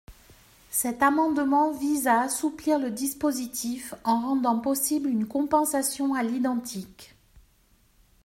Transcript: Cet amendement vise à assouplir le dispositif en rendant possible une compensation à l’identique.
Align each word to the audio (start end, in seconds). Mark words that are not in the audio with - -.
Cet 0.71 1.03
amendement 1.03 1.69
vise 1.71 2.07
à 2.07 2.21
assouplir 2.21 2.79
le 2.79 2.89
dispositif 2.89 3.93
en 4.03 4.19
rendant 4.19 4.57
possible 4.59 5.07
une 5.07 5.27
compensation 5.27 6.15
à 6.15 6.23
l’identique. 6.23 7.13